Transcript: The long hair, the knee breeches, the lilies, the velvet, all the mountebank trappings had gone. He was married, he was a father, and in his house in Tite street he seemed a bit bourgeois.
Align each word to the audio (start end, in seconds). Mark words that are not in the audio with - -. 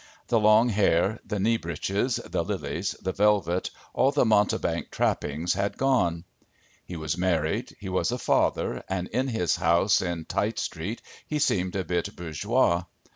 The 0.29 0.39
long 0.39 0.69
hair, 0.69 1.19
the 1.23 1.39
knee 1.39 1.57
breeches, 1.57 2.15
the 2.15 2.43
lilies, 2.43 2.93
the 2.93 3.11
velvet, 3.11 3.69
all 3.93 4.11
the 4.11 4.25
mountebank 4.25 4.89
trappings 4.89 5.53
had 5.53 5.77
gone. 5.77 6.23
He 6.83 6.95
was 6.95 7.19
married, 7.19 7.75
he 7.79 7.87
was 7.87 8.11
a 8.11 8.17
father, 8.17 8.83
and 8.89 9.07
in 9.09 9.27
his 9.27 9.57
house 9.57 10.01
in 10.01 10.25
Tite 10.25 10.57
street 10.57 11.03
he 11.27 11.37
seemed 11.37 11.75
a 11.75 11.83
bit 11.85 12.15
bourgeois. 12.15 12.85